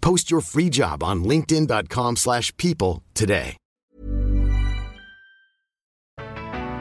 [0.00, 3.56] Post your free job on linkedin.com/people slash people today.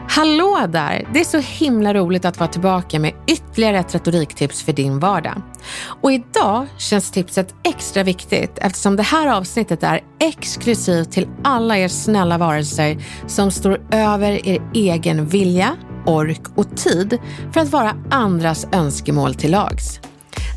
[0.09, 1.07] Hallå där!
[1.13, 5.41] Det är så himla roligt att vara tillbaka med ytterligare ett retoriktips för din vardag.
[6.01, 11.88] Och idag känns tipset extra viktigt eftersom det här avsnittet är exklusivt till alla er
[11.88, 17.20] snälla varelser som står över er egen vilja, ork och tid
[17.54, 19.99] för att vara andras önskemål till lags.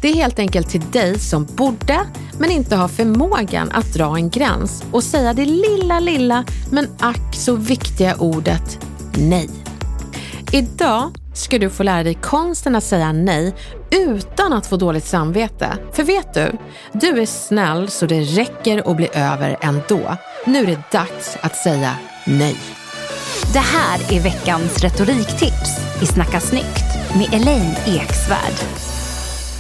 [0.01, 2.01] Det är helt enkelt till dig som borde,
[2.39, 7.35] men inte har förmågan att dra en gräns och säga det lilla, lilla, men ack
[7.35, 8.87] så viktiga ordet
[9.19, 9.51] nej.
[10.53, 13.55] Idag ska du få lära dig konsten att säga nej
[13.91, 15.79] utan att få dåligt samvete.
[15.93, 16.53] För vet du,
[16.93, 20.17] du är snäll så det räcker och blir över ändå.
[20.47, 21.95] Nu är det dags att säga
[22.27, 22.57] nej.
[23.53, 28.90] Det här är veckans retoriktips i Snacka snyggt med Elaine Eksvärd.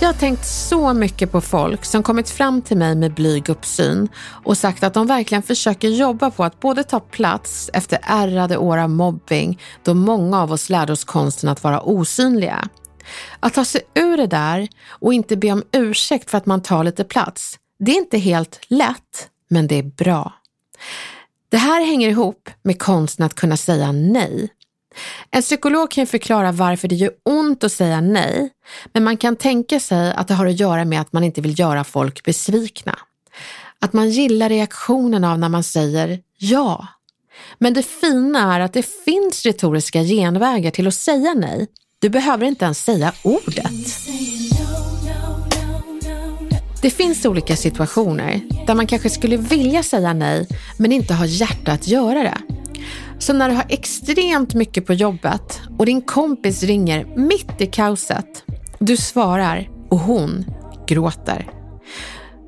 [0.02, 4.08] Jag har tänkt så mycket på folk som kommit fram till mig med blyg uppsyn
[4.44, 8.78] och sagt att de verkligen försöker jobba på att både ta plats efter ärrade år
[8.78, 12.68] av mobbing då många av oss lärde oss konsten att vara osynliga.
[13.40, 16.84] Att ta sig ur det där och inte be om ursäkt för att man tar
[16.84, 20.32] lite plats, det är inte helt lätt, men det är bra.
[21.48, 24.48] Det här hänger ihop med konsten att kunna säga nej.
[25.30, 28.50] En psykolog kan förklara varför det gör ont att säga nej,
[28.92, 31.58] men man kan tänka sig att det har att göra med att man inte vill
[31.58, 32.98] göra folk besvikna.
[33.78, 36.86] Att man gillar reaktionen av när man säger ja.
[37.58, 41.66] Men det fina är att det finns retoriska genvägar till att säga nej.
[41.98, 43.70] Du behöver inte ens säga ordet.
[46.82, 50.46] Det finns olika situationer där man kanske skulle vilja säga nej
[50.76, 52.59] men inte har hjärta att göra det.
[53.18, 58.44] Så när du har extremt mycket på jobbet och din kompis ringer mitt i kaoset.
[58.78, 60.44] Du svarar och hon
[60.86, 61.50] gråter.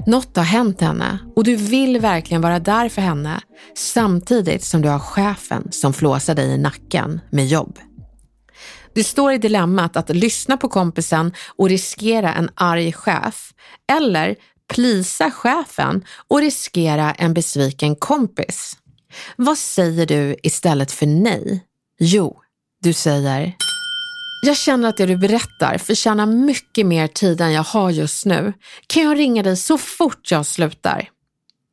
[0.07, 3.41] Något har hänt henne och du vill verkligen vara där för henne
[3.77, 7.79] samtidigt som du har chefen som flåsar dig i nacken med jobb.
[8.95, 13.53] Du står i dilemmat att lyssna på kompisen och riskera en arg chef
[13.93, 14.37] eller
[14.69, 18.77] plisa chefen och riskera en besviken kompis.
[19.37, 21.65] Vad säger du istället för nej?
[21.99, 22.41] Jo,
[22.83, 23.55] du säger
[24.45, 28.53] jag känner att det du berättar förtjänar mycket mer tid än jag har just nu.
[28.87, 31.09] Kan jag ringa dig så fort jag slutar?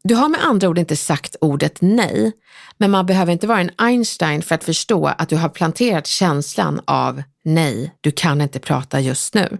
[0.04, 2.32] Du har med andra ord inte sagt ordet nej,
[2.78, 6.82] men man behöver inte vara en Einstein för att förstå att du har planterat känslan
[6.86, 9.58] av nej, du kan inte prata just nu.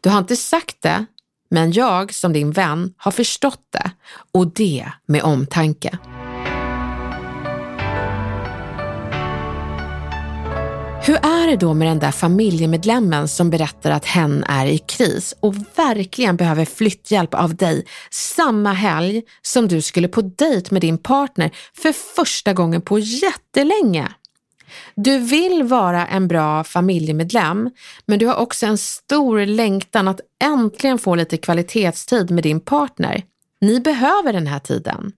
[0.00, 1.04] Du har inte sagt det,
[1.50, 3.90] men jag som din vän har förstått det
[4.32, 5.98] och det med omtanke.
[11.02, 15.34] Hur är det då med den där familjemedlemmen som berättar att hen är i kris
[15.40, 20.98] och verkligen behöver flytthjälp av dig samma helg som du skulle på dejt med din
[20.98, 24.08] partner för första gången på jättelänge?
[24.94, 27.70] Du vill vara en bra familjemedlem,
[28.06, 33.22] men du har också en stor längtan att äntligen få lite kvalitetstid med din partner.
[33.60, 35.12] Ni behöver den här tiden.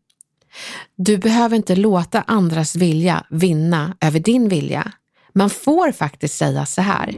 [0.96, 4.92] Du behöver inte låta andras vilja vinna över din vilja.
[5.34, 7.14] Man får faktiskt säga så här.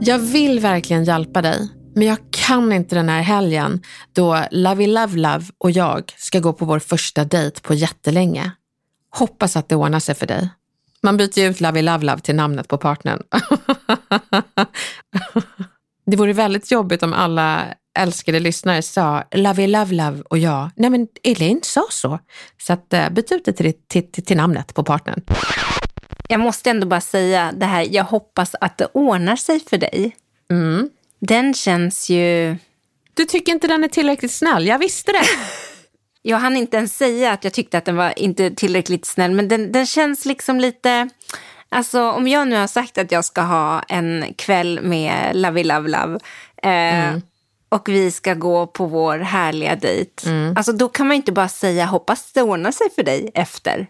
[0.00, 3.82] Jag vill verkligen hjälpa dig, men jag kan inte den här helgen
[4.12, 8.50] då Lovey Love Love och jag ska gå på vår första dejt på jättelänge.
[9.10, 10.48] Hoppas att det ordnar sig för dig.
[11.02, 13.22] Man byter ju ut Lovey Love Love till namnet på partnern.
[16.06, 17.64] det vore väldigt jobbigt om alla
[17.98, 20.70] älskade lyssnare sa Lovey Love Love och jag.
[20.76, 22.18] Nej men Elaine sa så.
[22.58, 25.22] Så att, eh, byt ut det till, till, till, till namnet på partnern.
[26.28, 30.16] Jag måste ändå bara säga det här, jag hoppas att det ordnar sig för dig.
[30.50, 30.90] Mm.
[31.18, 32.56] Den känns ju...
[33.14, 35.24] Du tycker inte den är tillräckligt snäll, jag visste det.
[36.22, 39.48] jag hann inte ens säga att jag tyckte att den var inte tillräckligt snäll, men
[39.48, 41.08] den, den känns liksom lite...
[41.68, 45.88] Alltså om jag nu har sagt att jag ska ha en kväll med Lovey Love
[45.88, 46.18] Love
[46.62, 47.22] eh, mm.
[47.68, 50.30] och vi ska gå på vår härliga dejt.
[50.30, 50.56] Mm.
[50.56, 53.86] Alltså då kan man inte bara säga hoppas det ordnar sig för dig efter.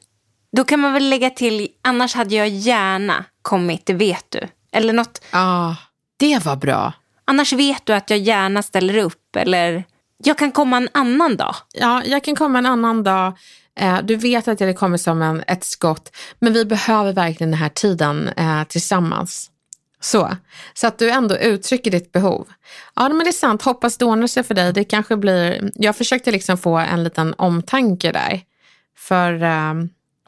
[0.57, 4.41] Då kan man väl lägga till annars hade jag gärna kommit, det vet du.
[4.73, 5.25] Eller något.
[5.31, 5.77] Ja, ah,
[6.17, 6.93] det var bra.
[7.25, 9.85] Annars vet du att jag gärna ställer upp eller
[10.25, 11.55] jag kan komma en annan dag.
[11.73, 13.33] Ja, jag kan komma en annan dag.
[13.79, 17.61] Eh, du vet att det kommer som en, ett skott, men vi behöver verkligen den
[17.61, 19.51] här tiden eh, tillsammans.
[20.01, 20.37] Så,
[20.75, 22.49] så att du ändå uttrycker ditt behov.
[22.95, 23.63] Ja, men det är sant.
[23.63, 24.73] Hoppas det ordnar sig för dig.
[24.73, 25.71] Det kanske blir...
[25.75, 28.41] Jag försökte liksom få en liten omtanke där.
[28.99, 29.75] För eh,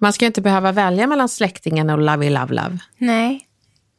[0.00, 2.78] man ska ju inte behöva välja mellan släktingen och lovey love love.
[2.98, 3.48] Nej.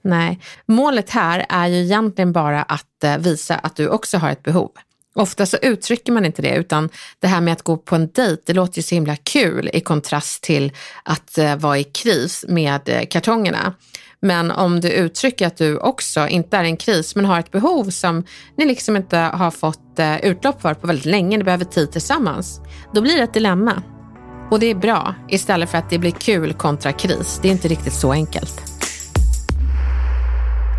[0.01, 0.39] Nej.
[0.65, 4.71] Målet här är ju egentligen bara att eh, visa att du också har ett behov.
[5.15, 6.89] Ofta så uttrycker man inte det utan
[7.19, 9.81] det här med att gå på en dejt, det låter ju så himla kul i
[9.81, 10.71] kontrast till
[11.03, 13.73] att uh, vara i kris med uh, kartongerna.
[14.19, 17.51] Men om du uttrycker att du också inte är i en kris men har ett
[17.51, 18.23] behov som
[18.57, 22.61] ni liksom inte har fått utlopp för på väldigt länge, ni behöver tid tillsammans,
[22.93, 23.83] då blir det ett dilemma.
[24.51, 27.39] Och det är bra istället för att det blir kul kontra kris.
[27.41, 28.61] Det är inte riktigt så enkelt.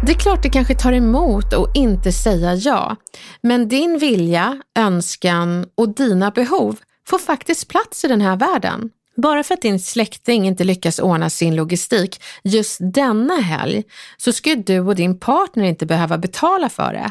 [0.07, 2.97] Det är klart det kanske tar emot att inte säga ja,
[3.43, 6.77] men din vilja, önskan och dina behov
[7.09, 8.91] får faktiskt plats i den här världen.
[9.17, 13.85] Bara för att din släkting inte lyckas ordna sin logistik just denna helg
[14.17, 17.11] så ska du och din partner inte behöva betala för det.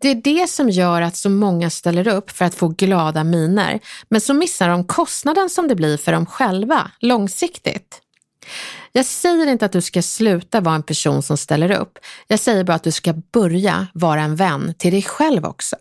[0.00, 3.80] Det är det som gör att så många ställer upp för att få glada miner,
[4.08, 8.00] men så missar de kostnaden som det blir för dem själva långsiktigt.
[8.92, 11.98] Jag säger inte att du ska sluta vara en person som ställer upp.
[12.26, 15.76] Jag säger bara att du ska börja vara en vän till dig själv också.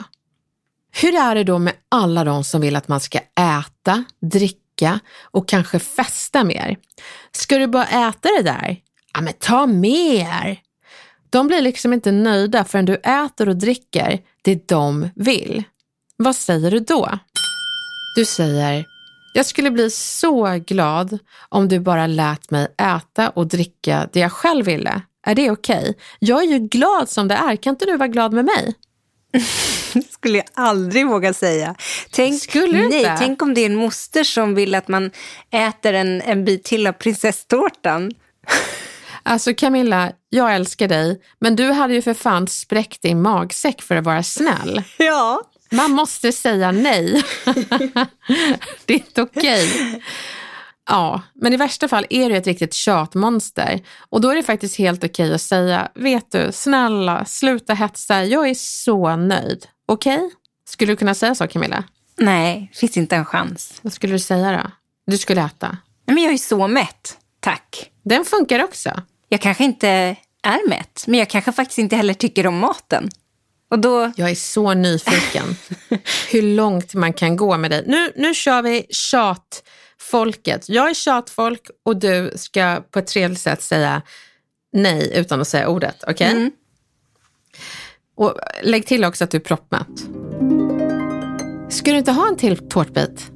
[1.02, 5.48] Hur är det då med alla de som vill att man ska äta, dricka och
[5.48, 6.78] kanske festa mer?
[7.32, 8.78] Ska du bara äta det där?
[9.14, 10.62] Ja, men ta mer!
[11.30, 15.64] De blir liksom inte nöjda förrän du äter och dricker det de vill.
[16.18, 17.20] Vad säger du då?
[18.16, 18.86] Du säger,
[19.34, 21.20] jag skulle bli så glad
[21.50, 25.02] om du bara lät mig äta och dricka det jag själv ville.
[25.26, 25.80] Är det okej?
[25.80, 25.94] Okay?
[26.20, 27.56] Jag är ju glad som det är.
[27.56, 28.76] Kan inte du vara glad med mig?
[30.12, 31.76] skulle jag aldrig våga säga.
[32.12, 33.16] Tänk, skulle du nej, inte?
[33.20, 35.12] tänk om det är en moster som vill att man
[35.52, 38.12] äter en, en bit till av prinsesstårtan.
[39.28, 43.96] Alltså Camilla, jag älskar dig, men du hade ju för fan spräckt din magsäck för
[43.96, 44.84] att vara snäll.
[44.98, 45.42] Ja.
[45.72, 47.24] Man måste säga nej.
[48.86, 49.72] det är inte okej.
[49.72, 50.02] Okay.
[50.90, 53.82] Ja, men i värsta fall är du ett riktigt tjatmonster.
[54.10, 58.24] Och då är det faktiskt helt okej okay att säga, vet du, snälla, sluta hetsa,
[58.24, 59.66] jag är så nöjd.
[59.88, 60.18] Okej?
[60.18, 60.30] Okay?
[60.70, 61.84] Skulle du kunna säga så Camilla?
[62.18, 63.80] Nej, finns inte en chans.
[63.82, 64.72] Vad skulle du säga då?
[65.12, 65.78] Du skulle äta?
[66.06, 67.92] Men jag är så mätt, tack.
[68.04, 68.92] Den funkar också.
[69.30, 73.10] Jag kanske inte är mätt, men jag kanske faktiskt inte heller tycker om maten.
[73.70, 74.12] Och då...
[74.16, 75.56] Jag är så nyfiken
[76.32, 77.84] hur långt man kan gå med dig.
[77.88, 80.70] Nu, nu kör vi tjatfolket.
[80.70, 84.02] Jag är tjatfolk och du ska på ett trevligt sätt säga
[84.74, 86.04] nej utan att säga ordet.
[86.04, 86.14] Okej?
[86.14, 86.32] Okay?
[86.32, 86.52] Mm.
[88.16, 89.88] Och lägg till också att du är proppmätt.
[91.74, 93.32] Ska du inte ha en till tårtbit?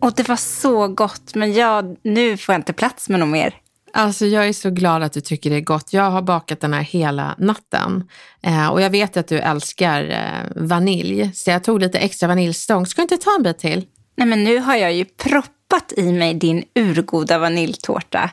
[0.00, 3.59] Och det var så gott, men jag, nu får jag inte plats med något mer.
[3.92, 5.92] Alltså jag är så glad att du tycker det är gott.
[5.92, 8.08] Jag har bakat den här hela natten
[8.42, 12.86] eh, och jag vet att du älskar eh, vanilj, så jag tog lite extra vaniljstång.
[12.86, 13.86] Ska du inte ta en bit till?
[14.16, 18.30] Nej, men nu har jag ju proppat i mig din urgoda vaniljtårta.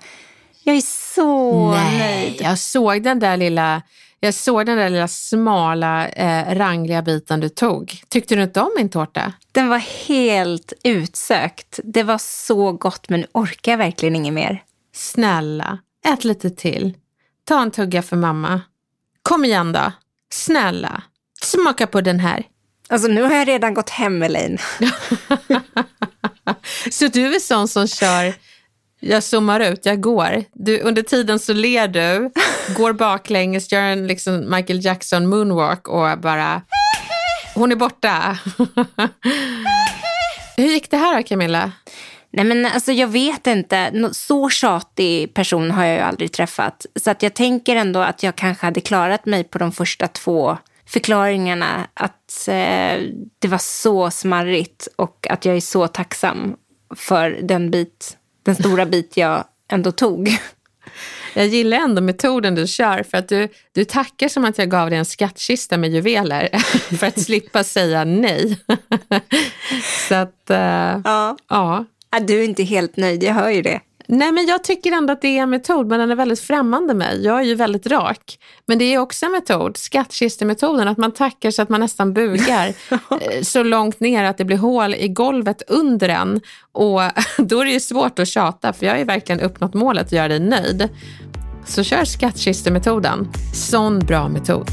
[0.64, 2.42] Jag är så Nej, nöjd.
[2.42, 3.82] Jag såg den där lilla
[4.20, 8.02] jag såg den där lilla smala, eh, rangliga biten du tog.
[8.10, 9.34] Tyckte du inte om min tårta?
[9.52, 11.80] Den var helt utsökt.
[11.84, 14.64] Det var så gott, men nu orkar jag verkligen inget mer.
[14.98, 15.78] Snälla,
[16.08, 16.94] ät lite till.
[17.44, 18.62] Ta en tugga för mamma.
[19.22, 19.92] Kom igen då.
[20.34, 21.04] Snälla,
[21.42, 22.44] smaka på den här.
[22.90, 24.58] Alltså nu har jag redan gått hem Elaine.
[26.92, 28.34] så du är sån som kör,
[29.00, 30.44] jag zoomar ut, jag går.
[30.54, 32.32] Du, under tiden så ler du,
[32.74, 36.62] går baklänges, gör en liksom Michael Jackson moonwalk och bara,
[37.56, 38.38] hon är borta.
[40.58, 41.72] Hur gick det här då Camilla?
[42.38, 46.86] Nej men alltså jag vet inte, så tjatig person har jag ju aldrig träffat.
[46.96, 50.58] Så att jag tänker ändå att jag kanske hade klarat mig på de första två
[50.86, 51.88] förklaringarna.
[51.94, 53.02] Att eh,
[53.40, 56.56] det var så smarrigt och att jag är så tacksam
[56.96, 60.30] för den bit, den stora bit jag ändå tog.
[61.34, 64.90] jag gillar ändå metoden du kör för att du, du tackar som att jag gav
[64.90, 66.50] dig en skattkista med juveler
[66.98, 68.60] för att slippa säga nej.
[70.08, 71.38] Så att, uh, ja.
[71.50, 71.86] ja.
[72.22, 73.82] Du är inte helt nöjd, jag hör ju det.
[74.10, 76.94] Nej, men jag tycker ändå att det är en metod, men den är väldigt främmande
[76.94, 77.24] mig.
[77.24, 78.40] Jag är ju väldigt rak.
[78.66, 82.68] Men det är också en metod, skattkistemetoden, att man tackar så att man nästan bugar
[82.92, 86.42] eh, så långt ner att det blir hål i golvet under en.
[86.72, 87.02] Och
[87.38, 90.12] då är det ju svårt att tjata, för jag har ju verkligen uppnått målet att
[90.12, 90.90] göra dig nöjd.
[91.66, 93.28] Så kör skattkistemetoden.
[93.54, 94.68] Sån bra metod.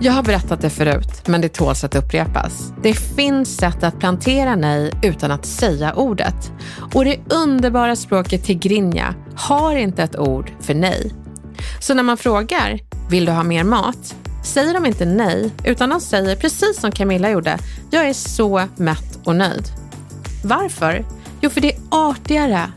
[0.00, 2.72] Jag har berättat det förut, men det tåls att upprepas.
[2.82, 6.52] Det finns sätt att plantera nej utan att säga ordet.
[6.94, 11.12] Och det underbara språket tigrinja har inte ett ord för nej.
[11.80, 14.14] Så när man frågar, vill du ha mer mat?
[14.44, 17.58] Säger de inte nej, utan de säger precis som Camilla gjorde,
[17.90, 19.64] jag är så mätt och nöjd.
[20.44, 21.04] Varför?
[21.40, 22.72] Jo, för det är artigare.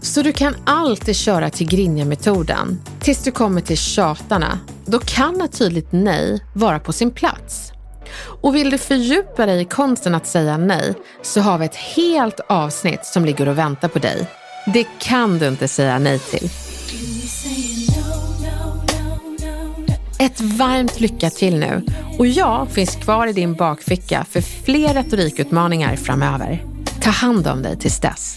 [0.00, 5.92] Så du kan alltid köra tigrinja-metoden tills du kommer till tjatarna då kan ett tydligt
[5.92, 7.72] nej vara på sin plats.
[8.16, 12.40] Och vill du fördjupa dig i konsten att säga nej så har vi ett helt
[12.48, 14.26] avsnitt som ligger och väntar på dig.
[14.66, 16.50] Det kan du inte säga nej till.
[20.18, 21.82] Ett varmt lycka till nu
[22.18, 26.64] och jag finns kvar i din bakficka för fler retorikutmaningar framöver.
[27.00, 28.36] Ta hand om dig tills dess.